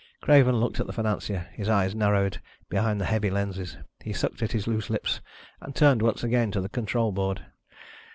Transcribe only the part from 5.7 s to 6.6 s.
turned once again to